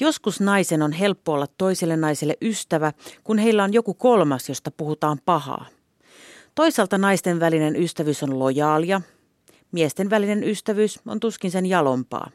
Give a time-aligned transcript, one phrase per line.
[0.00, 2.92] Joskus naisen on helppo olla toiselle naiselle ystävä,
[3.24, 5.66] kun heillä on joku kolmas, josta puhutaan pahaa.
[6.54, 9.00] Toisaalta naisten välinen ystävyys on lojaalia,
[9.72, 12.30] miesten välinen ystävyys on tuskin sen jalompaa.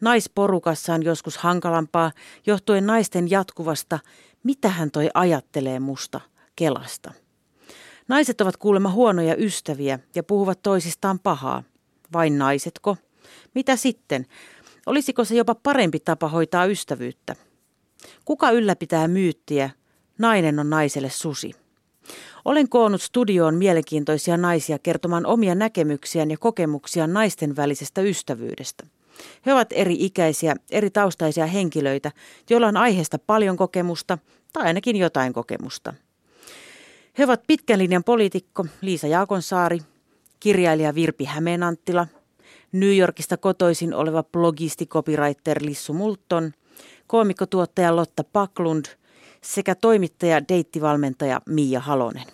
[0.00, 2.12] Naisporukassa on joskus hankalampaa
[2.46, 3.98] johtuen naisten jatkuvasta,
[4.42, 6.20] mitä hän toi ajattelee musta,
[6.56, 7.12] kelasta.
[8.08, 11.62] Naiset ovat kuulemma huonoja ystäviä ja puhuvat toisistaan pahaa.
[12.12, 12.96] Vain naisetko?
[13.54, 14.26] Mitä sitten?
[14.86, 17.36] Olisiko se jopa parempi tapa hoitaa ystävyyttä?
[18.24, 19.70] Kuka ylläpitää myyttiä?
[20.18, 21.52] Nainen on naiselle susi.
[22.44, 28.86] Olen koonnut studioon mielenkiintoisia naisia kertomaan omia näkemyksiään ja kokemuksiaan naisten välisestä ystävyydestä.
[29.46, 32.12] He ovat eri ikäisiä, eri taustaisia henkilöitä,
[32.50, 34.18] joilla on aiheesta paljon kokemusta
[34.52, 35.94] tai ainakin jotain kokemusta.
[37.18, 39.78] He ovat pitkän linjan poliitikko Liisa Jaakonsaari,
[40.40, 42.06] kirjailija Virpi Hämeenanttila,
[42.72, 46.52] New Yorkista kotoisin oleva blogisti copywriter Lissu Multon,
[47.06, 48.84] koomikkotuottaja Lotta Paklund
[49.40, 52.26] sekä toimittaja deittivalmentaja Mia Halonen.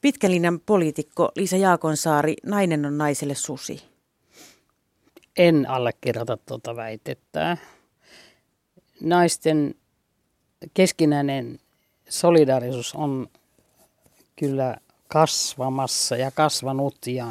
[0.00, 3.82] Pitkän poliitikko Liisa Jaakonsaari, nainen on naiselle susi.
[5.36, 7.56] En allekirjoita tuota väitettä.
[9.00, 9.74] Naisten
[10.74, 11.58] keskinäinen
[12.08, 13.28] solidaarisuus on
[14.36, 14.76] kyllä
[15.08, 17.26] kasvamassa ja kasvanut ja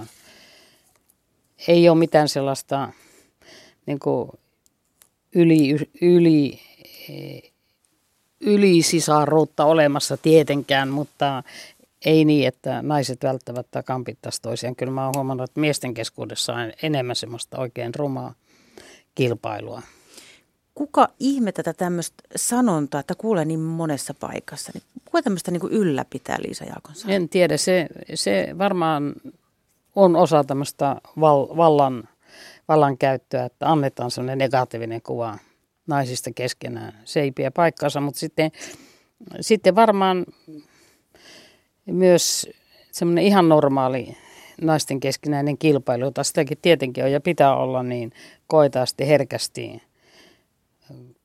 [1.67, 2.89] ei ole mitään sellaista
[3.85, 4.29] niin kuin
[5.35, 6.59] yli, yli,
[8.39, 11.43] ylisisaruutta olemassa tietenkään, mutta
[12.05, 14.75] ei niin, että naiset välttämättä kampittaisi toisiaan.
[14.75, 18.33] Kyllä mä oon huomannut, että miesten keskuudessa on enemmän semmoista oikein rumaa
[19.15, 19.81] kilpailua.
[20.75, 24.71] Kuka ihme tätä tämmöistä sanontaa, että kuulee niin monessa paikassa?
[24.73, 27.07] Niin kuka tämmöistä niin ylläpitää Liisa Jaakonsa?
[27.07, 29.13] En tiedä, se, se varmaan
[29.99, 32.03] on osa tämmöistä val, vallan,
[32.67, 35.37] vallan käyttöä, että annetaan semmoinen negatiivinen kuva
[35.87, 36.93] naisista keskenään.
[37.05, 38.51] Se ei pidä paikkaansa, mutta sitten,
[39.41, 40.25] sitten varmaan
[41.85, 42.49] myös
[42.91, 44.17] semmoinen ihan normaali
[44.61, 48.11] naisten keskinäinen kilpailu, jota sitäkin tietenkin on ja pitää olla, niin
[48.47, 49.81] koetaan sitten herkästi,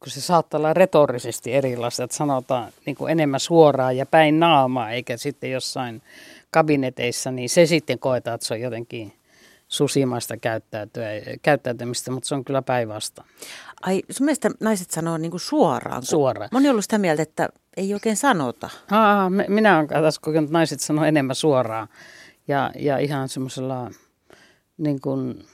[0.01, 4.91] kun se saattaa olla retorisesti erilaista, että sanotaan niin kuin enemmän suoraan ja päin naamaa,
[4.91, 6.03] eikä sitten jossain
[6.54, 9.12] kabineteissa, niin se sitten koetaan, että se on jotenkin
[9.69, 10.34] susimaista
[11.42, 13.25] käyttäytymistä, mutta se on kyllä päinvasta.
[13.82, 16.03] Ai sun mielestä naiset sanoo niin kuin suoraan?
[16.03, 16.48] Suoraan.
[16.53, 18.70] Moni on ollut sitä mieltä, että ei oikein sanota.
[18.91, 21.88] Aa, minä olen taas kokenut, että naiset sanoo enemmän suoraan
[22.48, 23.91] ja, ja ihan semmoisella
[24.78, 25.44] niin kuin,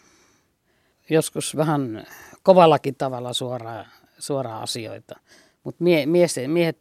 [1.10, 2.06] joskus vähän
[2.42, 3.86] kovallakin tavalla suoraan,
[4.18, 5.20] suoraan asioita.
[5.64, 6.78] Mutta mie, mies, miehet,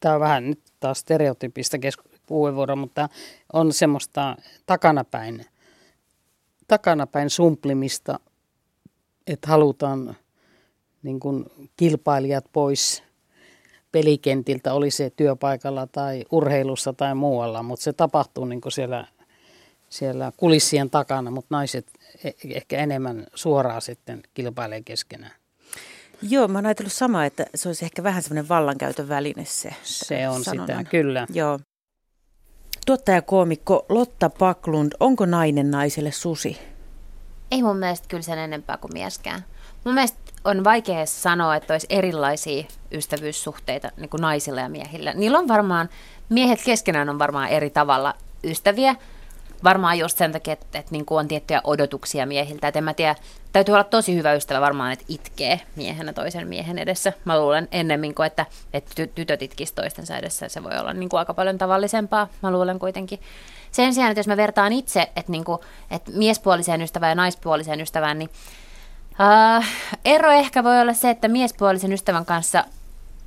[0.00, 1.78] tämä on vähän nyt taas stereotypista
[2.30, 3.08] puheenvuoro, mutta
[3.52, 4.36] on semmoista
[4.66, 5.46] takanapäin,
[6.68, 8.20] takanapäin sumplimista,
[9.26, 10.16] että halutaan
[11.02, 11.44] niin kuin
[11.76, 13.02] kilpailijat pois
[13.92, 19.06] pelikentiltä, oli se työpaikalla tai urheilussa tai muualla, mutta se tapahtuu niin kuin siellä,
[19.88, 21.86] siellä kulissien takana, mutta naiset
[22.24, 25.32] e-, ehkä enemmän suoraan sitten kilpailee keskenään.
[26.22, 29.74] Joo, mä oon ajatellut samaa, että se olisi ehkä vähän semmoinen vallankäytön väline se.
[29.82, 30.78] Se on sanonnan.
[30.78, 31.26] sitä, kyllä.
[31.32, 31.58] Joo.
[32.86, 36.58] Tuottajakoomikko Lotta Paklund, onko nainen naiselle susi?
[37.50, 39.44] Ei mun mielestä kyllä sen enempää kuin mieskään.
[39.84, 45.12] Mun mielestä on vaikea sanoa, että olisi erilaisia ystävyyssuhteita niin kuin naisilla ja miehillä.
[45.14, 45.88] Niillä on varmaan,
[46.28, 48.14] miehet keskenään on varmaan eri tavalla
[48.44, 48.94] ystäviä,
[49.64, 52.68] varmaan just sen takia, että, että niin kuin on tiettyjä odotuksia miehiltä.
[52.68, 53.14] Että en mä tiedä,
[53.52, 57.12] täytyy olla tosi hyvä ystävä varmaan, että itkee miehenä toisen miehen edessä.
[57.24, 60.48] Mä luulen ennemmin kuin, että, että tytöt itkisivät toistensa edessä.
[60.48, 63.20] Se voi olla niin kuin aika paljon tavallisempaa, mä luulen kuitenkin.
[63.70, 65.58] Sen sijaan, että jos mä vertaan itse, että, niin kuin,
[65.90, 68.30] että miespuoliseen ystävään ja naispuoliseen ystävään, niin
[69.10, 69.64] Uh,
[70.04, 72.64] ero ehkä voi olla se, että miespuolisen ystävän kanssa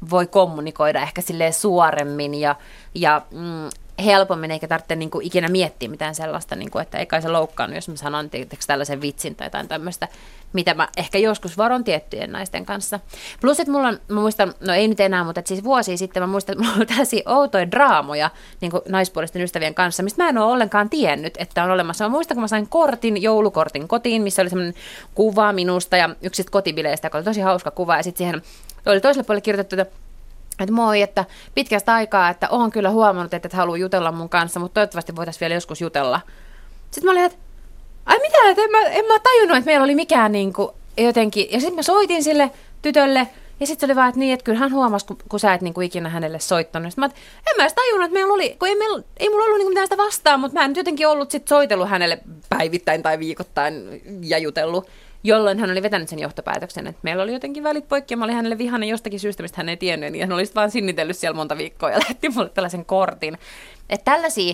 [0.10, 2.56] voi kommunikoida ehkä silleen suoremmin ja,
[2.96, 3.70] ja mm,
[4.06, 7.30] helpommin, eikä tarvitse niin kuin ikinä miettiä mitään sellaista, niin kuin, että ei kai se
[7.30, 8.30] loukkaannut, jos mä sanon
[8.68, 10.08] tällaisen vitsin tai jotain tämmöistä,
[10.54, 13.00] mitä mä ehkä joskus varon tiettyjen naisten kanssa.
[13.42, 16.28] Plus, että mulla on, mä muistan, no ei nyt enää, mutta siis vuosia sitten mä
[16.28, 18.30] muistan, että mulla on tällaisia outoja draamoja
[18.62, 22.06] niin kuin naispuolisten ystävien kanssa, mistä mä en ole ollenkaan tiennyt, että on olemassa.
[22.06, 24.74] Mä muistan, kun mä sain kortin, joulukortin kotiin, missä oli semmoinen
[25.16, 28.42] kuva minusta ja yksistä kotibileistä, joka oli tosi hauska kuva, ja sitten siihen
[28.86, 30.03] oli toiselle puolelle kirjoitettu, että
[30.60, 34.60] että moi, että pitkästä aikaa, että on kyllä huomannut, että et halua jutella mun kanssa,
[34.60, 36.22] mutta toivottavasti voitaisiin vielä joskus jutella.
[36.92, 37.38] Sitten mä olin, että
[38.06, 41.48] ai mitä, että en mä, en mä tajunnut, että meillä oli mikään niin kuin jotenkin.
[41.52, 42.52] Ja sitten mä soitin sille
[42.82, 43.28] tytölle,
[43.60, 45.62] ja sitten se oli vaan, että niin, että kyllä hän huomasi, kun, kun sä et
[45.62, 46.92] niin kuin ikinä hänelle soittanut.
[46.92, 47.20] Sitten mä, että
[47.52, 49.88] en mä edes tajunnut, että meillä oli, kun ei, meillä, ei mulla ollut niin mitään
[49.88, 52.20] sitä vastaan, mutta mä en nyt jotenkin ollut sit soitellut hänelle
[52.50, 54.90] päivittäin tai viikoittain ja jutellut.
[55.24, 58.36] Jolloin hän oli vetänyt sen johtopäätöksen, että meillä oli jotenkin välit poikki ja mä olin
[58.36, 61.58] hänelle vihainen jostakin syystä, mistä hän ei tiennyt, niin hän oli vaan sinnitellyt siellä monta
[61.58, 63.38] viikkoa ja lähetti mulle tällaisen kortin.
[63.90, 64.54] Että tällaisia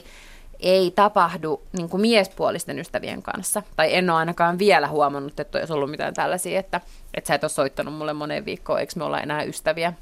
[0.60, 3.64] ei tapahdu niin kuin miespuolisten ystävien kanssa.
[3.76, 6.82] Tai en ole ainakaan vielä huomannut, että olisi ollut mitään tällaisia, että,
[7.14, 9.94] että sä et ole soittanut mulle moneen viikkoon, eikö me olla enää ystäviä.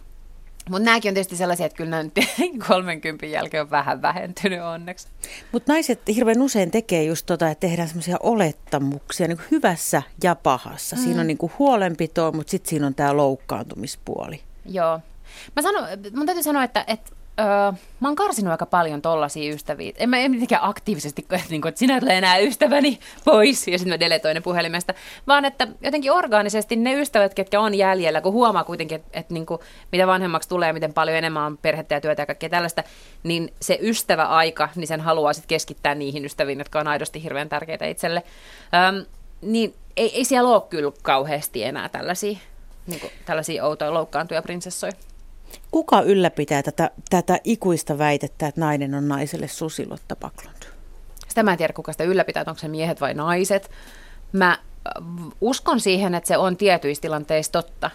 [0.69, 2.14] Mutta nämäkin on tietysti sellaisia, että kyllä nyt
[2.68, 5.08] 30 jälkeen on vähän vähentynyt onneksi.
[5.52, 10.96] Mutta naiset hirveän usein tekee just tota, että tehdään semmoisia olettamuksia niin hyvässä ja pahassa.
[10.96, 11.02] Mm.
[11.02, 14.42] Siinä on niin kuin huolenpitoa, mutta sitten siinä on tämä loukkaantumispuoli.
[14.66, 15.00] Joo.
[15.56, 15.84] Mä sanon,
[16.16, 19.92] mun täytyy sanoa, että, että Öö, mä oon karsinut aika paljon tollasia ystäviä.
[19.98, 23.78] En mä en mitenkään aktiivisesti, että, niin kuin, että sinä ole enää ystäväni pois ja
[23.78, 24.94] sitten mä deletoin ne puhelimesta,
[25.28, 29.45] vaan että jotenkin orgaanisesti ne ystävät, ketkä on jäljellä, kun huomaa kuitenkin, että, että niin
[29.45, 29.62] kuin,
[29.92, 32.84] mitä vanhemmaksi tulee, miten paljon enemmän on perhettä ja työtä ja kaikkea tällaista,
[33.24, 37.86] niin se ystäväaika, niin sen haluaa sitten keskittää niihin ystäviin, jotka on aidosti hirveän tärkeitä
[37.86, 38.24] itselle.
[38.90, 39.06] Öm,
[39.42, 42.38] niin ei, ei siellä ole kyllä kauheasti enää tällaisia,
[42.88, 44.94] niin kuin, tällaisia outoja loukkaantuja prinsessoja.
[45.71, 50.63] Kuka ylläpitää tätä, tätä ikuista väitettä, että nainen on naiselle susilotta Paklund?
[51.27, 53.71] Sitä mä en tiedä, kuka sitä ylläpitää, onko se miehet vai naiset.
[54.31, 54.57] Mä äh,
[55.41, 57.91] uskon siihen, että se on tietyissä tilanteissa totta.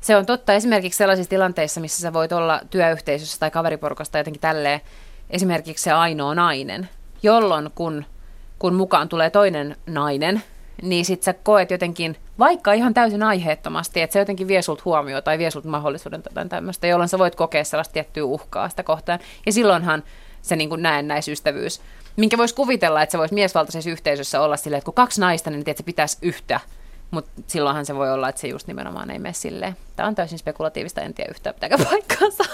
[0.00, 4.80] Se on totta esimerkiksi sellaisissa tilanteissa, missä sä voit olla työyhteisössä tai kaveriporukasta jotenkin tälleen,
[5.30, 6.88] esimerkiksi se ainoa nainen,
[7.22, 8.04] jolloin kun,
[8.58, 10.42] kun mukaan tulee toinen nainen,
[10.82, 15.22] niin sit sä koet jotenkin, vaikka ihan täysin aiheettomasti, että se jotenkin vie sulta huomioon
[15.22, 19.18] tai vie sulta mahdollisuuden tai tämmöistä, jolloin sä voit kokea sellaista tiettyä uhkaa sitä kohtaan.
[19.46, 20.02] Ja silloinhan
[20.42, 21.80] se niin näennäisystävyys,
[22.16, 25.60] minkä voisi kuvitella, että se voisi miesvaltaisessa yhteisössä olla silleen, että kun kaksi naista, niin
[25.60, 26.60] että se pitäisi yhtä,
[27.10, 29.76] mutta silloinhan se voi olla, että se just nimenomaan ei mene silleen.
[29.96, 32.44] Tämä on täysin spekulatiivista, en tiedä yhtään pitääkö paikkaansa.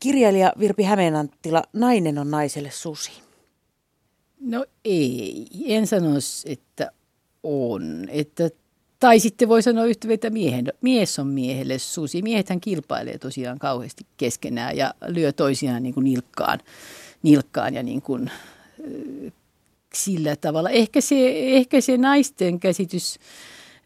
[0.00, 3.25] Kirjailija Virpi Hämeenanttila, nainen on naiselle susi.
[4.40, 6.90] No ei, en sanoisi, että
[7.42, 8.06] on.
[8.08, 8.50] Että,
[9.00, 12.22] tai sitten voi sanoa yhtä, että miehen, mies on miehelle susi.
[12.22, 16.58] Miehethän kilpailee tosiaan kauheasti keskenään ja lyö toisiaan niin kuin nilkkaan,
[17.22, 18.30] nilkkaan ja niin kuin,
[19.94, 20.70] sillä tavalla.
[20.70, 23.18] Ehkä se, ehkä se naisten käsitys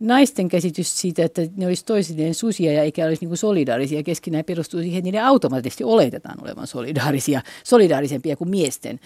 [0.01, 4.81] naisten käsitys siitä, että ne olisi toisilleen susia ja eikä olisi niin solidaarisia keskenään perustuu
[4.81, 9.01] siihen, että niiden automaattisesti oletetaan olevan solidaarisia, solidaarisempia kuin miesten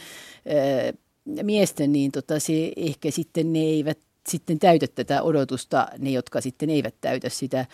[1.42, 3.98] miesten, niin tota, se ehkä sitten ne eivät
[4.28, 7.66] sitten täytä tätä odotusta, ne jotka sitten eivät täytä sitä.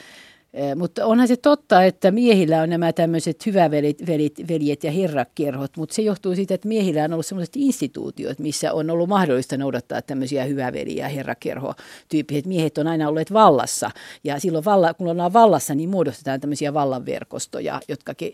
[0.76, 5.94] Mutta onhan se totta, että miehillä on nämä tämmöiset hyvävelit velit, veljet ja herrakkerhot, mutta
[5.94, 10.44] se johtuu siitä, että miehillä on ollut sellaiset instituutiot, missä on ollut mahdollista noudattaa tämmöisiä
[10.44, 12.42] hyväveli- ja herrakerho-tyyppisiä.
[12.46, 13.90] Miehet on aina olleet vallassa
[14.24, 18.32] ja silloin valla, kun ollaan vallassa, niin muodostetaan tämmöisiä vallanverkostoja, jotka ke,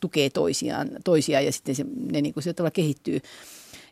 [0.00, 3.20] tukee toisiaan, toisiaan ja sitten se, ne niin kuin kehittyy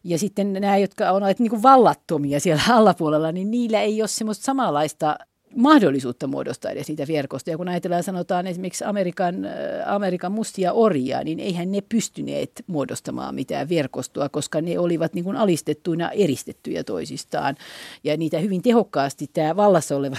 [0.04, 4.44] ja sitten nämä, jotka on niin kuin vallattomia siellä allapuolella, niin niillä ei ole semmoista
[4.44, 5.18] samanlaista
[5.56, 7.56] mahdollisuutta muodostaa edes niitä verkostoja.
[7.56, 9.52] Kun ajatellaan, sanotaan esimerkiksi Amerikan, äh,
[9.86, 15.36] Amerikan mustia orjia, niin eihän ne pystyneet muodostamaan mitään verkostoa, koska ne olivat niin kuin
[15.36, 17.56] alistettuina eristettyjä toisistaan.
[18.04, 20.16] Ja niitä hyvin tehokkaasti tämä vallassa oleva,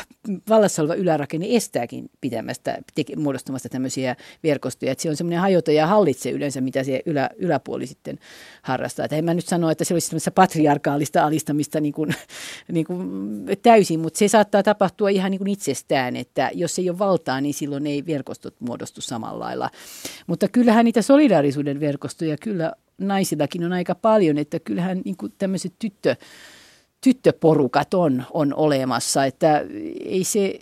[0.49, 4.91] vallassa oleva ylärakenne estääkin pitämästä, teke, muodostamasta tämmöisiä verkostoja.
[4.91, 8.19] Että se on semmoinen hajota ja hallitse yleensä, mitä se ylä, yläpuoli sitten
[8.61, 9.05] harrastaa.
[9.05, 12.15] Että en mä nyt sano, että se olisi patriarkaalista alistamista niin kuin,
[12.71, 13.07] niin kuin
[13.61, 17.53] täysin, mutta se saattaa tapahtua ihan niin kuin itsestään, että jos ei ole valtaa, niin
[17.53, 19.69] silloin ei verkostot muodostu samalla lailla.
[20.27, 25.73] Mutta kyllähän niitä solidaarisuuden verkostoja kyllä naisillakin on aika paljon, että kyllähän niin kuin tämmöiset
[25.79, 26.15] tyttö,
[27.01, 29.65] tyttöporukat on, on olemassa, että
[30.05, 30.59] ei se,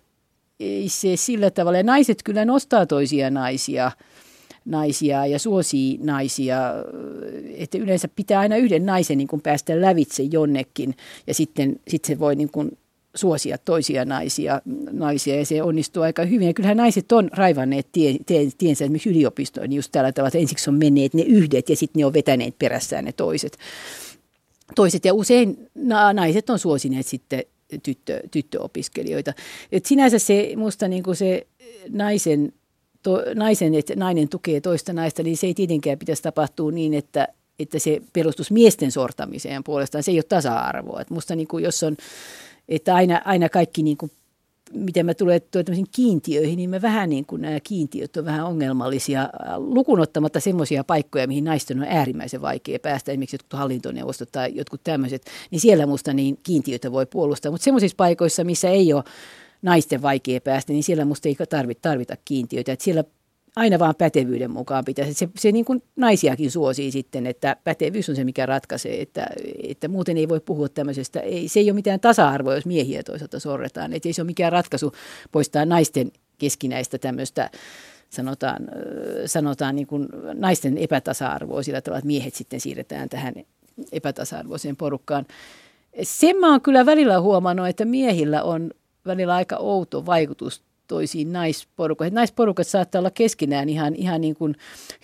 [0.59, 1.77] ei se sillä tavalla.
[1.77, 3.91] Ja naiset kyllä nostaa toisia naisia–
[4.65, 6.57] naisia ja suosii naisia,
[7.57, 10.95] että yleensä pitää aina yhden naisen niin kuin päästä lävitse jonnekin
[11.27, 12.77] ja sitten sit se voi niin kuin
[13.15, 16.47] suosia toisia naisia, naisia ja se onnistuu aika hyvin.
[16.47, 20.69] Ja kyllähän naiset on raivanneet tie, tie, tiensä esimerkiksi yliopistoon just tällä tavalla, että ensiksi
[20.69, 23.57] on menneet ne yhdet ja sitten ne on vetäneet perässään ne toiset.
[24.75, 25.05] toiset.
[25.05, 25.69] Ja usein
[26.13, 27.43] naiset on suosineet sitten
[27.83, 29.33] tyttö, tyttöopiskelijoita.
[29.71, 31.47] Et sinänsä se musta niin kuin se
[31.89, 32.53] naisen
[33.03, 37.27] to, naisen, että nainen tukee toista naista, niin se ei tietenkään pitäisi tapahtua niin, että,
[37.59, 40.03] että se perustus miesten sortamiseen puolestaan.
[40.03, 41.01] Se ei ole tasa-arvoa.
[41.01, 41.97] Että musta niin kuin, jos on,
[42.69, 44.11] että aina, aina kaikki niin kuin
[44.73, 45.41] miten mä tulen
[45.95, 51.43] kiintiöihin, niin mä vähän niin kuin nämä kiintiöt on vähän ongelmallisia, lukunottamatta semmoisia paikkoja, mihin
[51.43, 56.37] naisten on äärimmäisen vaikea päästä, esimerkiksi jotkut hallintoneuvostot tai jotkut tämmöiset, niin siellä musta niin
[56.43, 57.51] kiintiöitä voi puolustaa.
[57.51, 59.03] Mutta semmoisissa paikoissa, missä ei ole
[59.61, 62.71] naisten vaikea päästä, niin siellä musta ei tarvita, tarvita kiintiöitä.
[62.71, 63.03] Että siellä
[63.55, 65.13] aina vaan pätevyyden mukaan pitäisi.
[65.13, 69.27] Se, se niin kuin naisiakin suosii sitten, että pätevyys on se, mikä ratkaisee, että,
[69.63, 71.19] että muuten ei voi puhua tämmöisestä.
[71.19, 73.93] Ei, se ei ole mitään tasa-arvoa, jos miehiä toisaalta sorretaan.
[73.93, 74.93] Että ei se ole mikään ratkaisu
[75.31, 77.49] poistaa naisten keskinäistä tämmöistä
[78.09, 78.67] sanotaan,
[79.25, 83.33] sanotaan niin kuin naisten epätasa-arvoa sillä tavalla, että miehet sitten siirretään tähän
[83.91, 85.25] epätasa-arvoiseen porukkaan.
[86.03, 88.71] Sen mä oon kyllä välillä huomannut, että miehillä on
[89.05, 92.13] välillä aika outo vaikutus toisiin naisporukoihin.
[92.13, 94.55] Naisporukat saattaa olla keskenään ihan, ihan niin kuin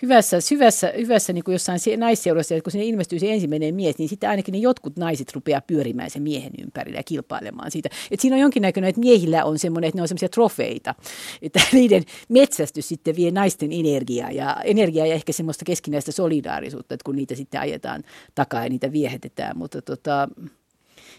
[0.02, 4.08] hyvässä, hyvässä, hyvässä niin kuin jossain naisseurassa, että kun sinne ilmestyy se ensimmäinen mies, niin
[4.08, 7.88] sitten ainakin ne jotkut naiset rupeaa pyörimään sen miehen ympärillä ja kilpailemaan siitä.
[8.10, 10.94] Et siinä on jonkinnäköinen, että miehillä on semmoinen, että ne on semmoisia trofeita,
[11.42, 17.04] että niiden metsästys sitten vie naisten energiaa ja, energiaa ja ehkä semmoista keskinäistä solidaarisuutta, että
[17.04, 18.02] kun niitä sitten ajetaan
[18.34, 20.28] takaa ja niitä viehetetään, mutta tota,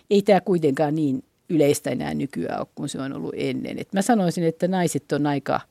[0.10, 3.80] ei tämä kuitenkaan niin yleistä enää nykyään ole kuin se on ollut ennen.
[3.80, 5.62] Et mä sanoisin, että naiset on aika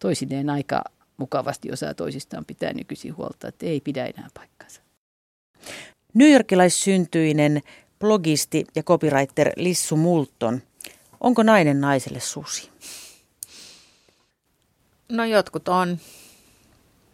[0.00, 0.84] toisineen aika
[1.16, 4.80] mukavasti osaa toisistaan pitää nykyisin huolta, että ei pidä enää paikkansa.
[6.14, 7.62] Newyorkilaissyntyinen
[7.98, 10.62] blogisti ja copywriter Lissu Multon.
[11.20, 12.70] Onko nainen naiselle susi?
[15.08, 15.98] No jotkut on.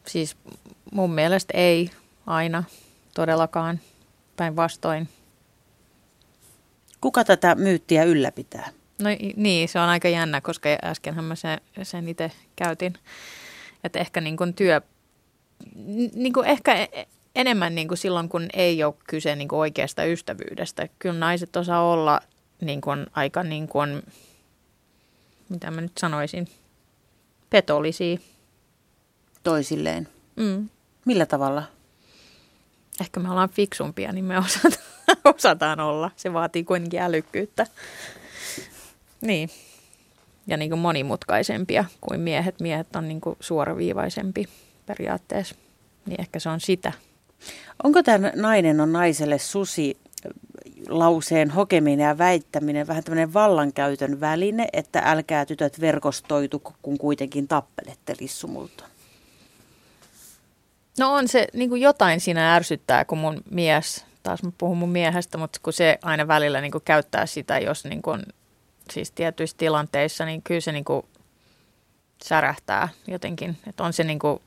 [0.07, 0.37] Siis
[0.93, 1.91] mun mielestä ei
[2.27, 2.65] aina
[3.15, 3.81] todellakaan
[4.37, 5.09] päinvastoin.
[7.05, 8.69] Kuka tätä myyttiä ylläpitää?
[8.99, 12.95] No niin, se on aika jännä, koska äskenhän mä sen, sen itse käytin.
[13.85, 14.81] Että ehkä niin kuin työ,
[16.15, 17.05] niin kuin ehkä e,
[17.37, 20.89] enemmän niin kuin silloin, kun ei ole kyse niin kuin oikeasta ystävyydestä.
[20.99, 22.21] Kyllä naiset osaa olla
[22.61, 24.03] niin kuin aika, niin kuin,
[25.49, 26.49] mitä mä nyt sanoisin,
[27.51, 28.19] petollisia.
[29.43, 30.09] Toisilleen?
[30.37, 30.69] Mm.
[31.05, 31.63] Millä tavalla?
[33.01, 34.94] Ehkä me ollaan fiksumpia, niin me osataan
[35.37, 36.11] osataan olla.
[36.17, 37.67] Se vaatii kuitenkin älykkyyttä.
[39.21, 39.51] Niin.
[40.47, 42.61] Ja niin kuin monimutkaisempia kuin miehet.
[42.61, 44.49] Miehet on niin kuin suoraviivaisempi
[44.87, 45.55] periaatteessa.
[46.07, 46.93] Niin ehkä se on sitä.
[47.85, 49.97] Onko tämä nainen on naiselle susi
[50.89, 58.15] lauseen hokeminen ja väittäminen vähän tämmöinen vallankäytön väline, että älkää tytöt verkostoitu, kun kuitenkin tappelette
[58.21, 58.85] lissumulta?
[60.99, 64.89] No on se, niin kuin jotain siinä ärsyttää, kun mun mies taas mä puhun mun
[64.89, 68.23] miehestä, mutta kun se aina välillä niin kuin käyttää sitä, jos niin kuin,
[68.91, 71.07] siis tietyissä tilanteissa, niin kyllä se niin kuin
[72.25, 73.59] särähtää jotenkin.
[73.67, 74.41] Että on se niin kuin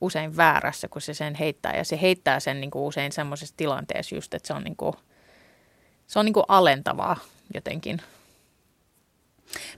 [0.00, 1.76] usein väärässä, kun se sen heittää.
[1.76, 4.92] Ja se heittää sen niin kuin usein semmoisessa tilanteessa just, että se on, niin kuin,
[6.06, 7.16] se on niin kuin alentavaa
[7.54, 8.02] jotenkin.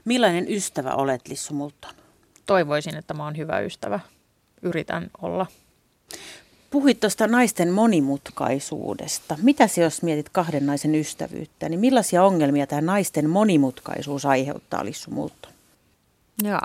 [0.05, 1.93] Millainen ystävä olet, Lissu Multon?
[2.45, 3.99] Toivoisin, että mä oon hyvä ystävä.
[4.61, 5.45] Yritän olla.
[6.69, 9.37] Puhuit tuosta naisten monimutkaisuudesta.
[9.41, 15.11] Mitä se, jos mietit kahden naisen ystävyyttä, niin millaisia ongelmia tämä naisten monimutkaisuus aiheuttaa, Lissu
[15.11, 15.51] Multon?
[16.43, 16.59] Joo.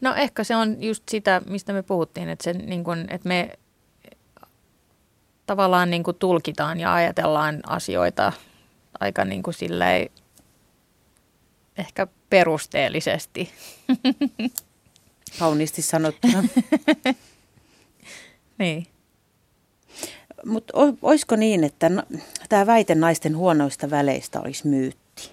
[0.00, 3.58] No ehkä se on just sitä, mistä me puhuttiin, että, se, niin kun, että me
[5.46, 8.32] tavallaan niin kuin tulkitaan ja ajatellaan asioita
[9.00, 10.10] aika niin kuin silleen,
[11.76, 13.50] ehkä perusteellisesti.
[15.38, 16.44] Kauniisti sanottuna.
[18.58, 18.86] niin.
[20.46, 20.72] Mutta
[21.02, 21.90] olisiko niin, että
[22.48, 25.30] tämä väite naisten huonoista väleistä olisi myytti?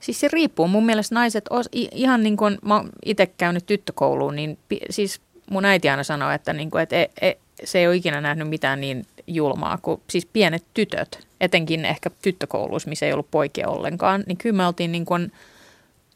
[0.00, 0.68] Siis se riippuu.
[0.68, 4.58] Mun mielestä naiset, os, ihan niin kuin mä itse käynyt tyttökouluun, niin
[4.90, 8.20] siis mun äiti aina sanoi, että, niin kuin, että e, e, se ei ole ikinä
[8.20, 13.68] nähnyt mitään niin julmaa kuin siis pienet tytöt, etenkin ehkä tyttökouluissa, missä ei ollut poikia
[13.68, 15.32] ollenkaan, niin kyllä me oltiin niin kuin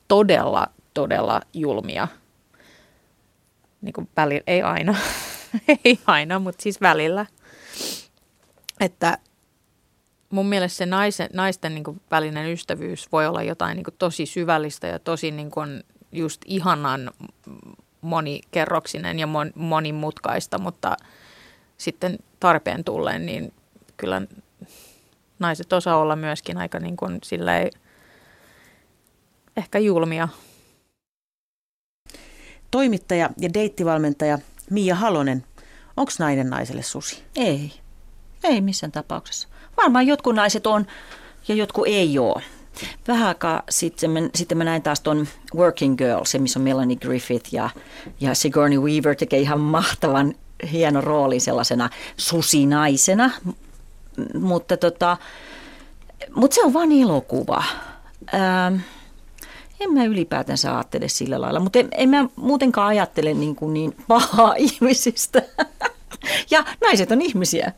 [0.09, 2.09] todella todella julmia.
[3.81, 4.09] Niin kuin
[4.47, 4.95] ei aina,
[5.85, 7.27] ei aina, mutta siis välillä.
[8.81, 9.19] Että
[10.31, 14.27] mun mielestä se naisen, naisten niin kuin välinen ystävyys voi olla jotain niin kuin tosi
[14.27, 17.11] syvällistä ja tosi niin kuin just ihanan
[18.01, 20.97] monikerroksinen ja mon, monimutkaista, mutta
[21.77, 23.53] sitten tarpeen tulleen, niin
[23.97, 24.23] kyllä
[25.39, 27.71] naiset osaa olla myöskin aika niin kuin silleen,
[29.57, 30.29] ehkä julmia
[32.71, 34.39] Toimittaja ja deittivalmentaja
[34.71, 35.45] Mia Halonen,
[35.97, 37.23] onko nainen naiselle susi?
[37.37, 37.73] Ei,
[38.45, 39.49] ei missään tapauksessa.
[39.77, 40.87] Varmaan jotkut naiset on
[41.49, 42.43] ja jotkut ei ole.
[43.09, 46.97] Vähän aikaa sitten mä, sitten mä näin taas ton Working Girl, se missä on Melanie
[46.97, 47.71] Griffith ja,
[48.21, 50.35] ja Sigourney Weaver tekee ihan mahtavan
[50.73, 53.31] hieno rooli sellaisena susinaisena.
[54.41, 55.17] Mutta tota,
[56.35, 57.65] mut se on vain elokuva.
[58.35, 58.77] Ähm,
[59.81, 63.97] en mä ylipäätänsä ajattele sillä lailla, mutta en, en mä muutenkaan ajattele niin, kuin niin
[64.09, 65.43] pahaa ihmisistä.
[66.51, 67.73] ja naiset on ihmisiä.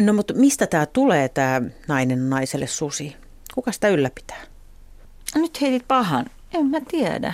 [0.00, 3.16] No mutta mistä tämä tulee, tämä nainen naiselle susi?
[3.54, 4.40] Kuka sitä ylläpitää?
[5.34, 6.26] Nyt heitit pahan.
[6.54, 7.32] En mä tiedä.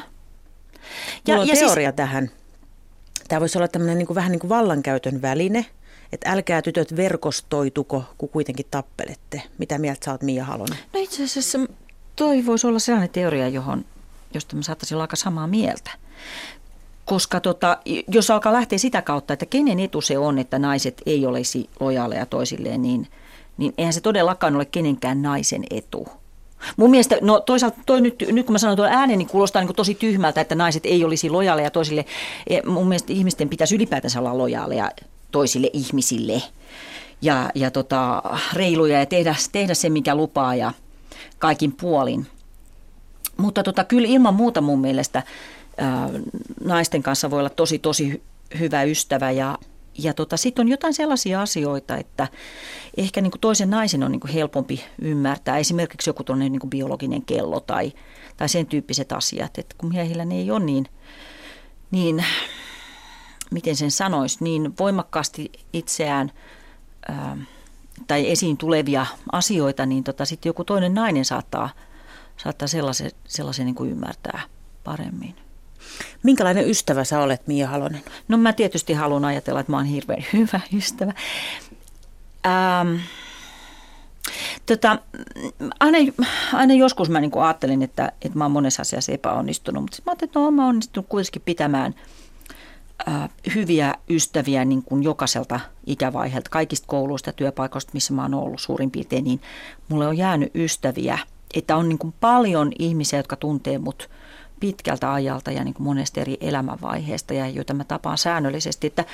[1.26, 1.96] Ja, Mulla on ja siis- teoria siis...
[1.96, 2.30] tähän.
[3.28, 5.66] Tämä voisi olla tämmöinen niin kuin, vähän niin kuin vallankäytön väline,
[6.12, 9.42] että älkää tytöt verkostoituko, kun kuitenkin tappelette.
[9.58, 10.78] Mitä mieltä sä oot Mia Halonen?
[10.92, 11.58] No itse asiassa
[12.16, 13.84] toi voisi olla sellainen teoria, johon,
[14.34, 15.90] josta mä saattaisin olla aika samaa mieltä.
[17.04, 17.78] Koska tota,
[18.08, 22.26] jos alkaa lähteä sitä kautta, että kenen etu se on, että naiset ei olisi lojaaleja
[22.26, 23.08] toisilleen, niin,
[23.56, 26.08] niin eihän se todellakaan ole kenenkään naisen etu.
[26.76, 29.74] Mun mielestä, no toisaalta toi nyt, nyt kun mä sanon tuon äänen, niin kuulostaa niin
[29.74, 32.04] tosi tyhmältä, että naiset ei olisi lojaaleja toisille.
[32.46, 34.90] E, mun mielestä ihmisten pitäisi ylipäätänsä olla lojaaleja
[35.30, 36.42] toisille ihmisille
[37.22, 40.72] ja, ja tota, reiluja ja tehdä, tehdä se, mikä lupaa ja
[41.44, 42.26] kaikin puolin.
[43.36, 45.22] Mutta tota, kyllä ilman muuta mun mielestä
[45.78, 46.10] ää,
[46.64, 48.22] naisten kanssa voi olla tosi, tosi
[48.58, 49.58] hyvä ystävä ja,
[49.98, 52.28] ja tota, sitten on jotain sellaisia asioita, että
[52.96, 55.58] ehkä niin toisen naisen on niin helpompi ymmärtää.
[55.58, 57.92] Esimerkiksi joku tuonne niin biologinen kello tai,
[58.36, 59.58] tai sen tyyppiset asiat.
[59.58, 60.86] Että kun miehillä ne ei ole niin,
[61.90, 62.24] niin
[63.50, 66.32] miten sen sanoisi, niin voimakkaasti itseään
[67.08, 67.36] ää,
[68.06, 71.70] tai esiin tulevia asioita, niin tota, sitten joku toinen nainen saattaa,
[72.36, 74.40] saattaa sellaisen, sellaisen niin kuin ymmärtää
[74.84, 75.36] paremmin.
[76.22, 78.02] Minkälainen ystävä sä olet, Mia Halonen?
[78.28, 81.12] No mä tietysti haluan ajatella, että mä oon hirveän hyvä ystävä.
[82.46, 82.96] Ähm,
[84.66, 84.98] tota,
[85.80, 85.98] aina,
[86.52, 90.28] aina joskus mä niin ajattelin, että, että mä oon monessa asiassa epäonnistunut, mutta mä ajattelin,
[90.28, 91.94] että no, mä onnistunut kuitenkin pitämään
[93.54, 98.90] hyviä ystäviä niin kuin jokaiselta ikävaiheelta, kaikista kouluista ja työpaikoista, missä mä oon ollut suurin
[98.90, 99.40] piirtein, niin
[99.88, 101.18] mulle on jäänyt ystäviä.
[101.54, 104.08] Että on niin kuin paljon ihmisiä, jotka tuntee mut–
[104.60, 108.86] pitkältä ajalta ja niin kuin monesta eri elämänvaiheesta ja joita mä tapaan säännöllisesti.
[108.86, 109.04] Että,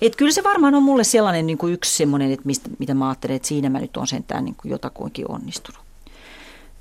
[0.00, 3.08] että kyllä se varmaan on mulle sellainen niin kuin yksi semmoinen, että mistä, mitä mä
[3.08, 5.89] ajattelen, että siinä mä nyt on sentään niin kuin jotakuinkin onnistunut.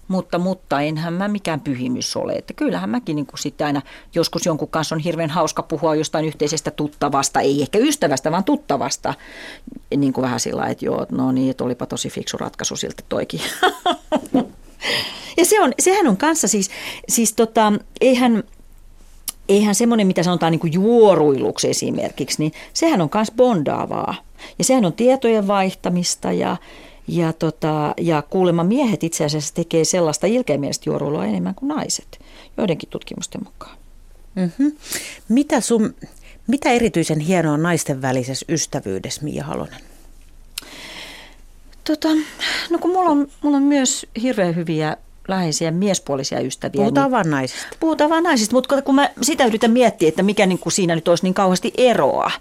[0.10, 2.34] Mutta, mutta enhän mä mikään pyhimys ole.
[2.34, 3.82] Että kyllähän mäkin niin kuin sitten aina
[4.16, 9.14] joskus jonkun kanssa on hirveän hauska puhua jostain yhteisestä tuttavasta, ei ehkä ystävästä, vaan tuttavasta.
[9.98, 13.42] Niin kuin vähän sillä että joo, no niin, että olipa tosi fiksu ratkaisu siltä toikin.
[15.38, 16.70] Ja se on, sehän on kanssa siis,
[17.10, 18.44] siis tota, eihän,
[19.50, 24.16] eihän semmoinen, mitä sanotaan niin kuin juoruiluksi esimerkiksi, niin sehän on myös bondaavaa.
[24.58, 26.58] Ja sehän on tietojen vaihtamista ja,
[27.10, 32.20] ja, tota, ja kuulemma miehet itse asiassa tekee sellaista ilkeämielistä juoruilua enemmän kuin naiset,
[32.58, 33.78] joidenkin tutkimusten mukaan.
[34.36, 34.72] Mm-hmm.
[35.30, 35.96] Mitä, sun,
[36.48, 39.82] mitä erityisen hienoa on naisten välisessä ystävyydessä, Mia Halonen?
[41.84, 42.10] Tota,
[42.70, 46.82] no kun mulla on, mulla on myös hirveän hyviä läheisiä miespuolisia ystäviä.
[46.82, 47.68] Puhutaan niin, vaan naisista.
[47.80, 51.08] Puhutaan vaan naisista, mutta kun mä sitä yritän miettiä, että mikä niin kuin siinä nyt
[51.08, 52.32] olisi niin kauheasti eroa.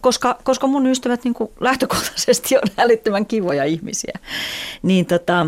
[0.00, 4.18] Koska, koska mun ystävät niin lähtökohtaisesti on älyttömän kivoja ihmisiä.
[4.82, 5.46] Niin, tota,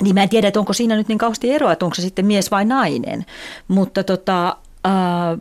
[0.00, 2.26] niin mä en tiedä, että onko siinä nyt niin kauheasti eroa, että onko se sitten
[2.26, 3.26] mies vai nainen.
[3.68, 5.38] Mutta tota, ää,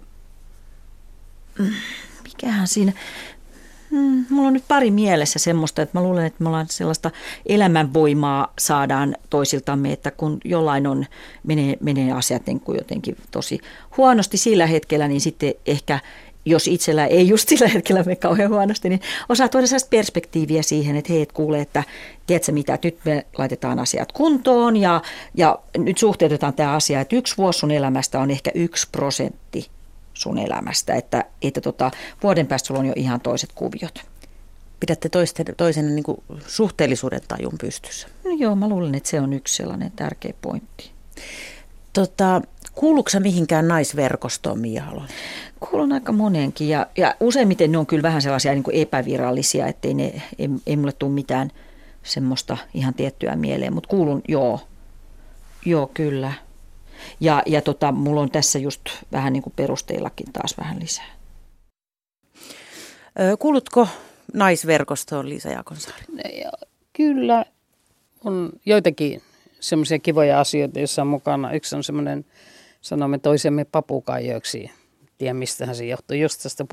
[2.24, 2.94] mikähän siinä,
[3.96, 7.12] Mm, mulla on nyt pari mielessä semmoista, että mä luulen, että me ollaan sellaista
[7.46, 11.06] elämänvoimaa saadaan toisiltamme, että kun jollain on,
[11.44, 13.60] menee, menee asiat niin kuin jotenkin tosi
[13.98, 16.00] huonosti sillä hetkellä, niin sitten ehkä
[16.46, 20.96] jos itsellä ei just sillä hetkellä mene kauhean huonosti, niin osaa tuoda sellaista perspektiiviä siihen,
[20.96, 21.84] että hei, et kuule, että
[22.28, 25.02] tiedätkö mitä, että nyt me laitetaan asiat kuntoon ja,
[25.34, 29.70] ja nyt suhteutetaan tämä asia, että yksi vuosi sun elämästä on ehkä yksi prosentti
[30.14, 31.92] sun elämästä, että, että tota,
[32.24, 34.00] vuoden päästä sulla on jo ihan toiset kuviot.
[34.80, 38.08] Pidätte toisten, toisen niin kuin suhteellisuuden tajun pystyssä?
[38.24, 40.92] No joo, mä luulen, että se on yksi sellainen tärkeä pointti.
[41.94, 42.42] Tota,
[42.76, 45.10] kuuluuko mihinkään naisverkostoon, Mia Halonen?
[45.70, 49.94] Kuulun aika moneenkin ja, ja useimmiten ne on kyllä vähän sellaisia niin kuin epävirallisia, ettei
[49.94, 51.52] ne, ei, ei mulle tule mitään
[52.04, 54.60] semmoista ihan tiettyä mieleen, mutta kuulun joo,
[55.66, 56.34] joo kyllä.
[57.20, 61.16] Ja, ja tota, mulla on tässä just vähän niin kuin perusteillakin taas vähän lisää.
[63.40, 63.88] Kuulutko
[64.34, 66.04] naisverkostoon Liisa Jaakonsaari?
[66.94, 67.46] Kyllä
[68.24, 69.22] on joitakin
[69.60, 71.52] semmoisia kivoja asioita, joissa on mukana.
[71.52, 72.26] Yksi on semmoinen,
[72.82, 74.72] sanomme toisemme papukaijoiksi.
[75.18, 76.66] Tiedän, mistähän se johtuu, just tästä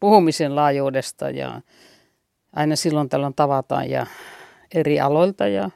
[0.00, 1.60] puhumisen laajuudesta ja
[2.52, 4.06] aina silloin tällöin tavataan ja
[4.74, 5.70] eri aloilta ja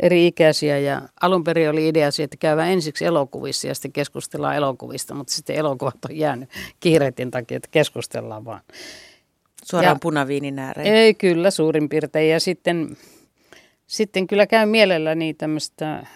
[0.00, 5.32] eri-ikäisiä ja alun perin oli idea että käydään ensiksi elokuvissa ja sitten keskustellaan elokuvista, mutta
[5.32, 8.60] sitten elokuvat on jäänyt kiireitin takia, että keskustellaan vaan.
[9.64, 10.94] Suoraan ja, punaviinin ääreen.
[10.94, 12.96] Ei, kyllä suurin piirtein ja sitten,
[13.86, 16.06] sitten kyllä käy mielelläni tämmöistä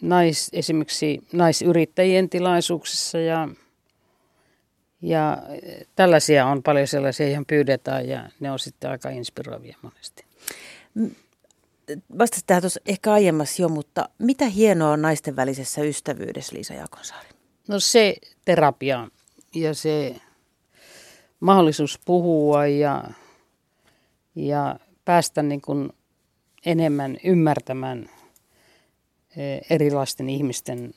[0.00, 3.48] nais, esimerkiksi naisyrittäjien tilaisuuksissa ja
[5.02, 5.38] ja
[5.96, 10.24] tällaisia on paljon sellaisia, joihin pyydetään ja ne on sitten aika inspiroivia monesti.
[12.18, 17.28] vastasit tähän tuossa ehkä aiemmassa jo, mutta mitä hienoa on naisten välisessä ystävyydessä, Liisa Jaakonsaari?
[17.68, 19.08] No se terapia
[19.54, 20.16] ja se
[21.40, 23.04] mahdollisuus puhua ja,
[24.34, 25.92] ja päästä niin kuin
[26.66, 28.19] enemmän ymmärtämään eh,
[29.70, 30.94] erilaisten ihmisten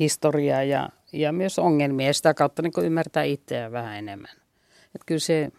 [0.00, 4.30] historiaa ja, ja myös ongelmia ja sitä kautta niin ymmärtää itseä vähän enemmän.
[4.94, 5.50] Et kyllä se,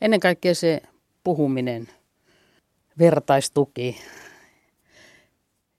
[0.00, 0.82] ennen kaikkea se
[1.24, 1.88] puhuminen,
[2.98, 4.00] vertaistuki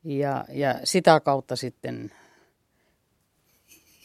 [0.04, 2.12] ja, ja sitä kautta sitten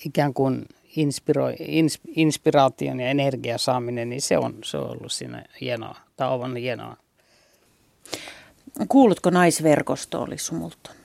[0.07, 5.45] ikään kuin inspiro, ins, inspiraation ja energian saaminen, niin se on, se on ollut siinä
[5.61, 6.97] hienoa, tai on hienoa.
[8.89, 11.04] Kuulutko naisverkostoon, Lissu Multon?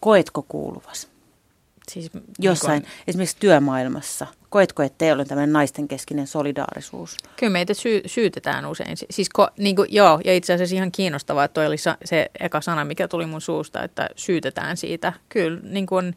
[0.00, 1.08] Koetko kuuluvas?
[1.92, 4.26] Siis, Jossain, niin kun, esimerkiksi työmaailmassa.
[4.50, 7.16] Koetko, että ei ole tämmöinen naisten keskinen solidaarisuus?
[7.36, 8.96] Kyllä meitä sy- syytetään usein.
[9.10, 12.60] Siis ko, niin kuin, joo, ja itse asiassa ihan kiinnostavaa, että toi oli se eka
[12.60, 15.12] sana, mikä tuli mun suusta, että syytetään siitä.
[15.28, 16.16] Kyllä, niin kuin,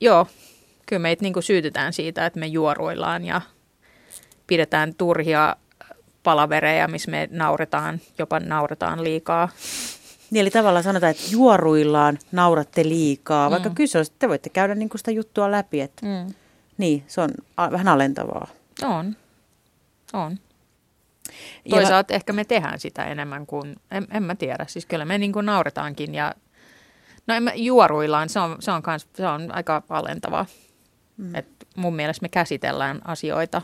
[0.00, 0.26] joo,
[0.86, 3.40] kyllä meitä niin kuin syytetään siitä, että me juoruillaan ja
[4.46, 5.56] pidetään turhia
[6.22, 9.48] palavereja, missä me nauretaan, jopa nauretaan liikaa.
[10.30, 13.74] Niin, eli tavallaan sanotaan, että juoruillaan nauratte liikaa, vaikka mm.
[13.74, 16.34] kyse on, te voitte käydä niin sitä juttua läpi, että mm.
[16.78, 18.48] niin, se on a- vähän alentavaa.
[18.82, 19.16] On,
[20.12, 20.38] on.
[21.70, 25.18] Toisaalta ja ehkä me tehdään sitä enemmän kuin, en, en mä tiedä, siis kyllä me
[25.18, 26.34] niin kuin nauretaankin ja
[27.26, 30.46] no en mä, juoruillaan, se on, se on, kans, se on aika alentavaa.
[31.16, 31.34] Mm.
[31.34, 33.62] Et mun mielestä me käsitellään asioita.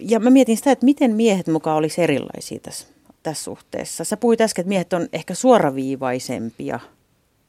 [0.00, 2.86] Ja mä mietin sitä, että miten miehet mukaan olisi erilaisia tässä,
[3.28, 4.04] tässä suhteessa.
[4.04, 6.80] Sä puhuit äsken, että miehet on ehkä suoraviivaisempia.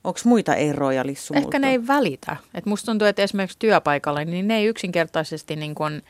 [0.03, 2.37] Onko muita eroja Lissu Ehkä ne ei välitä.
[2.53, 6.01] Et musta tuntuu, että esimerkiksi työpaikalla, niin ne ei yksinkertaisesti, niin kun,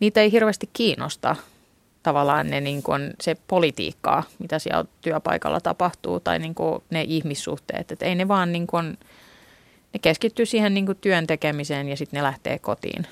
[0.00, 1.36] niitä ei hirveästi kiinnosta
[2.02, 7.92] tavallaan ne, niin kun, se politiikkaa, mitä siellä työpaikalla tapahtuu, tai niin kun, ne ihmissuhteet.
[7.92, 8.98] Et ei ne vaan niin kun,
[9.92, 13.06] ne keskittyy siihen niin työn tekemiseen ja sitten ne lähtee kotiin.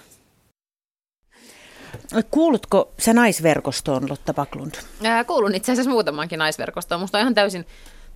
[2.31, 4.75] Kuulutko sä naisverkostoon, Lotta Paklund?
[5.05, 7.01] Ää, kuulun itse asiassa muutamankin naisverkostoon.
[7.01, 7.67] Musta on ihan täysin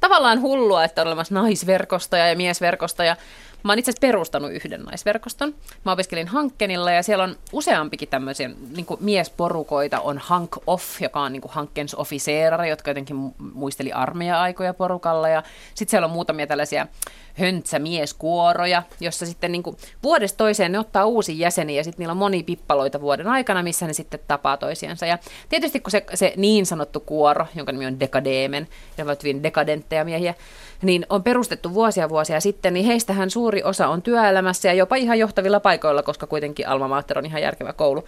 [0.00, 3.16] tavallaan hullua, että on olemassa naisverkostoja ja miesverkostoja.
[3.64, 5.54] Mä oon itse asiassa perustanut yhden naisverkoston.
[5.84, 10.00] Mä opiskelin Hankkenilla ja siellä on useampikin tämmöisiä niin miesporukoita.
[10.00, 13.16] On Hank Off, joka on niin Hankkens officerari, jotka jotenkin
[13.54, 15.28] muisteli armeija-aikoja porukalla.
[15.28, 15.42] Ja
[15.74, 16.86] sitten siellä on muutamia tällaisia
[17.34, 19.62] höntsämieskuoroja, jossa sitten niin
[20.02, 23.86] vuodesta toiseen ne ottaa uusia jäseniä ja sitten niillä on moni pippaloita vuoden aikana, missä
[23.86, 25.06] ne sitten tapaa toisiansa.
[25.06, 29.42] Ja tietysti kun se, se niin sanottu kuoro, jonka nimi on Dekademen, ja ovat hyvin
[29.42, 30.34] dekadentteja miehiä,
[30.82, 35.18] niin on perustettu vuosia vuosia sitten, niin heistähän suuri osa on työelämässä ja jopa ihan
[35.18, 38.04] johtavilla paikoilla, koska kuitenkin Alma Mater on ihan järkevä koulu.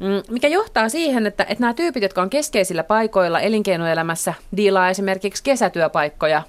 [0.00, 5.42] Mm, mikä johtaa siihen, että, että nämä tyypit, jotka on keskeisillä paikoilla elinkeinoelämässä, diilaa esimerkiksi
[5.42, 6.42] kesätyöpaikkoja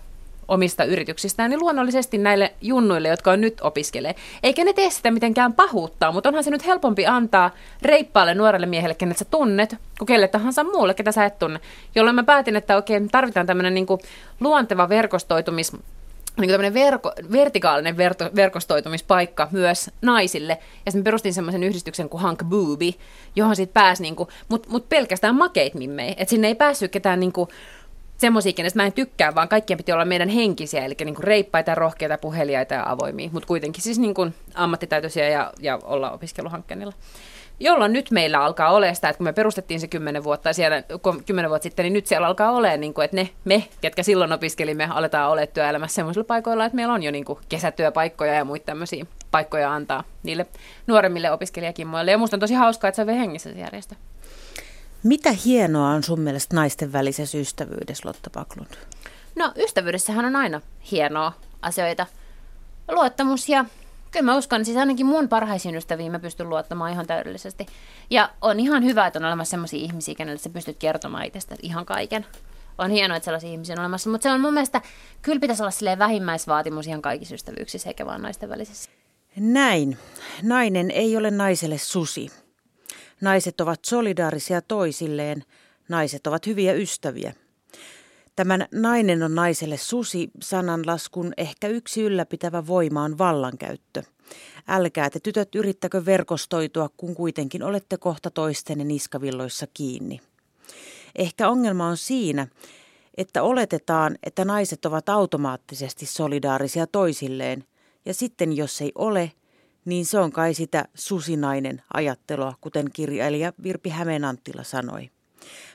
[0.48, 4.16] omista yrityksistään, niin luonnollisesti näille junnuille, jotka on nyt opiskelee.
[4.44, 8.96] Eikä ne tee sitä mitenkään pahuuttaa, mutta onhan se nyt helpompi antaa reippaalle nuorelle miehelle,
[8.96, 11.60] kenet sä tunnet, kuin kelle tahansa muulle, ketä sä et tunne.
[11.96, 13.88] Jolloin mä päätin, että oikein tarvitaan tämmöinen niin
[14.40, 15.72] luonteva verkostoitumis
[16.40, 20.58] niin kuin verko, vertikaalinen verto, verkostoitumispaikka myös naisille.
[20.86, 22.92] Ja sitten perustin semmoisen yhdistyksen kuin Hank Booby,
[23.36, 24.16] johon sitten pääsi, niin
[24.50, 26.16] mutta mut pelkästään makeit mimmei.
[26.18, 27.50] Että sinne ei päässyt ketään niin kuin,
[28.18, 31.76] semmoisia, kenestä mä en tykkää, vaan kaikkien piti olla meidän henkisiä, eli niin kuin reippaita,
[31.76, 36.94] rohkeita, puheliaita ja avoimia, mutta kuitenkin siis niin kuin ammattitaitoisia ja, ja olla opiskeluhankkeenilla.
[37.60, 40.84] Jolloin nyt meillä alkaa olla sitä, että kun me perustettiin se kymmenen vuotta siellä,
[41.26, 44.34] kymmenen vuotta sitten, niin nyt siellä alkaa olemaan, niin kuin, että ne, me, ketkä silloin
[44.34, 48.66] opiskelimme, aletaan olemaan työelämässä sellaisilla paikoilla, että meillä on jo niin kuin kesätyöpaikkoja ja muita
[48.66, 50.46] tämmöisiä paikkoja antaa niille
[50.88, 52.12] nuoremmille opiskelijakimmoille.
[52.12, 53.96] Ja musta on tosi hauskaa, että se on hengissä se järjestö.
[55.04, 58.72] Mitä hienoa on sun mielestä naisten välisessä ystävyydessä, Lotta Paklund?
[59.36, 62.06] No ystävyydessähän on aina hienoa asioita.
[62.92, 63.66] Luottamus ja
[64.16, 67.66] kyllä mä uskon, siis ainakin mun parhaisiin ystäviin mä pystyn luottamaan ihan täydellisesti.
[68.10, 71.86] Ja on ihan hyvä, että on olemassa sellaisia ihmisiä, kenelle sä pystyt kertomaan itsestä ihan
[71.86, 72.26] kaiken.
[72.78, 74.82] On hienoa, että sellaisia ihmisiä on olemassa, mutta se on mun mielestä,
[75.22, 78.90] kyllä pitäisi olla vähimmäisvaatimus ihan kaikissa ystävyyksissä, eikä vaan naisten välisissä.
[79.36, 79.98] Näin.
[80.44, 82.32] Nainen ei ole naiselle susi.
[83.22, 85.44] Naiset ovat solidaarisia toisilleen,
[85.90, 87.34] naiset ovat hyviä ystäviä.
[88.36, 94.04] Tämän nainen on naiselle susi sananlaskun ehkä yksi ylläpitävä voima on vallankäyttö.
[94.68, 100.22] Älkää te tytöt yrittäkö verkostoitua, kun kuitenkin olette kohta toistenne niskavilloissa kiinni.
[101.16, 102.48] Ehkä ongelma on siinä,
[103.18, 107.64] että oletetaan, että naiset ovat automaattisesti solidaarisia toisilleen,
[108.06, 109.32] ja sitten jos ei ole–
[109.86, 115.10] niin se on kai sitä susinainen ajattelua, kuten kirjailija Virpi Hämeen Anttila sanoi.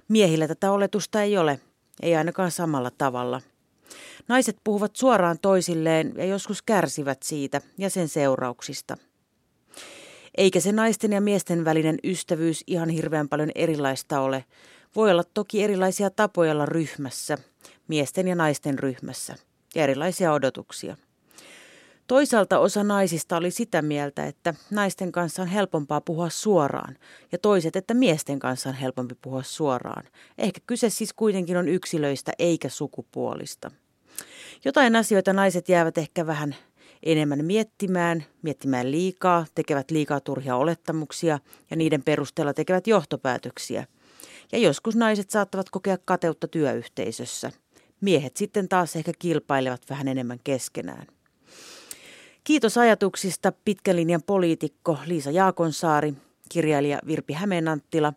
[0.09, 1.61] Miehillä tätä oletusta ei ole,
[2.03, 3.41] ei ainakaan samalla tavalla.
[4.29, 8.97] Naiset puhuvat suoraan toisilleen ja joskus kärsivät siitä ja sen seurauksista.
[10.37, 14.45] Eikä se naisten ja miesten välinen ystävyys ihan hirveän paljon erilaista ole.
[14.97, 17.39] Voi olla toki erilaisia tapoja olla ryhmässä,
[17.89, 19.37] miesten ja naisten ryhmässä,
[19.75, 20.97] ja erilaisia odotuksia.
[22.11, 26.97] Toisaalta osa naisista oli sitä mieltä, että naisten kanssa on helpompaa puhua suoraan
[27.33, 30.05] ja toiset, että miesten kanssa on helpompi puhua suoraan.
[30.39, 33.71] Ehkä kyse siis kuitenkin on yksilöistä eikä sukupuolista.
[34.65, 36.57] Jotain asioita naiset jäävät ehkä vähän
[37.03, 41.39] enemmän miettimään, miettimään liikaa, tekevät liikaa turhia olettamuksia
[41.71, 43.87] ja niiden perusteella tekevät johtopäätöksiä.
[44.53, 47.51] Ja joskus naiset saattavat kokea kateutta työyhteisössä.
[48.01, 51.07] Miehet sitten taas ehkä kilpailevat vähän enemmän keskenään.
[52.45, 56.15] Kiitos ajatuksista pitkän linjan poliitikko Liisa Jaakonsaari,
[56.49, 58.13] kirjailija Virpi Hämeenanttila,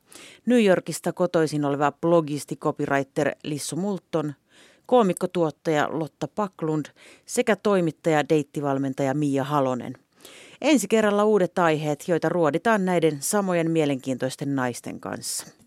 [0.46, 4.34] New Yorkista kotoisin oleva blogisti copywriter Lissu Multon,
[4.86, 6.86] koomikkotuottaja Lotta Paklund
[7.26, 9.98] sekä toimittaja deittivalmentaja Mia Halonen.
[10.62, 15.48] Ensi kerralla uudet aiheet, joita ruoditaan näiden samojen mielenkiintoisten naisten kanssa.